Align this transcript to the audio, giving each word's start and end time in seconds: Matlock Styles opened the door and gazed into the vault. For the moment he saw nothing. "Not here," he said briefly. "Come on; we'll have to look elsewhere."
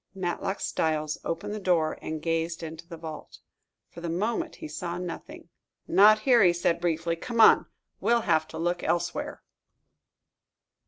Matlock 0.15 0.61
Styles 0.61 1.19
opened 1.23 1.53
the 1.53 1.59
door 1.59 1.99
and 2.01 2.23
gazed 2.23 2.63
into 2.63 2.87
the 2.87 2.97
vault. 2.97 3.37
For 3.91 4.01
the 4.01 4.09
moment 4.09 4.55
he 4.55 4.67
saw 4.67 4.97
nothing. 4.97 5.49
"Not 5.87 6.21
here," 6.21 6.41
he 6.41 6.53
said 6.53 6.81
briefly. 6.81 7.15
"Come 7.15 7.39
on; 7.39 7.67
we'll 7.99 8.21
have 8.21 8.47
to 8.47 8.57
look 8.57 8.81
elsewhere." 8.83 9.43